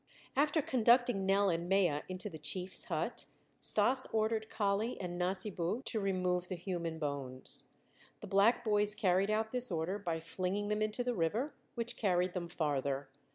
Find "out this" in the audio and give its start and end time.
9.29-9.71